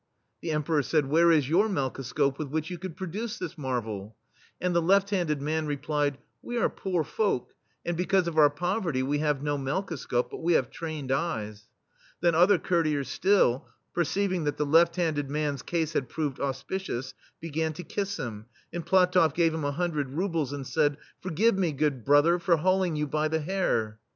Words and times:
The 0.41 0.49
Emperor 0.49 0.81
said:" 0.81 1.05
Where 1.11 1.31
is 1.31 1.47
your 1.47 1.67
melkoscope 1.69 2.39
with 2.39 2.47
which 2.47 2.71
you 2.71 2.79
could 2.79 2.97
pro 2.97 3.05
duce 3.05 3.37
this 3.37 3.55
marvel?" 3.55 4.15
And 4.59 4.75
the 4.75 4.81
left 4.81 5.11
handed 5.11 5.43
man 5.43 5.67
replied:" 5.67 6.17
We 6.41 6.57
are 6.57 6.69
poor 6.71 7.03
folk, 7.03 7.53
and 7.85 7.95
because 7.95 8.27
of 8.27 8.35
our 8.35 8.49
poverty 8.49 9.03
we 9.03 9.19
have 9.19 9.43
no 9.43 9.59
melkoscope, 9.59 10.31
but 10.31 10.41
we 10.41 10.53
have 10.53 10.71
trained 10.71 11.11
eyes." 11.11 11.67
Then 12.19 12.33
other 12.33 12.57
courtiers 12.57 13.09
still, 13.09 13.67
perceiv 13.95 14.33
ing 14.33 14.43
that 14.45 14.57
the 14.57 14.65
left 14.65 14.95
handed 14.95 15.29
man's 15.29 15.61
case 15.61 15.93
had 15.93 16.09
proved 16.09 16.39
auspicious, 16.39 17.13
began 17.39 17.71
to 17.73 17.83
kiss 17.83 18.17
him, 18.17 18.47
and 18.73 18.83
PlatofF 18.83 19.35
gave 19.35 19.53
him 19.53 19.63
a 19.65 19.71
hundred 19.71 20.09
rubles 20.09 20.51
and 20.51 20.65
said:" 20.65 20.97
Forgive 21.21 21.55
me, 21.59 21.73
good 21.73 22.03
brother, 22.03 22.39
for 22.39 22.57
hauling 22.57 22.95
you 22.95 23.05
by 23.05 23.27
the 23.27 23.41
hair. 23.41 23.99